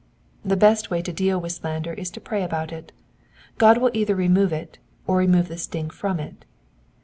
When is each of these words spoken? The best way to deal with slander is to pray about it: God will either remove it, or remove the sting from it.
The 0.43 0.57
best 0.57 0.89
way 0.89 1.03
to 1.03 1.13
deal 1.13 1.39
with 1.39 1.51
slander 1.51 1.93
is 1.93 2.09
to 2.09 2.19
pray 2.19 2.41
about 2.41 2.71
it: 2.71 2.91
God 3.59 3.77
will 3.77 3.91
either 3.93 4.15
remove 4.15 4.51
it, 4.51 4.79
or 5.05 5.17
remove 5.17 5.47
the 5.47 5.59
sting 5.59 5.91
from 5.91 6.19
it. 6.19 6.43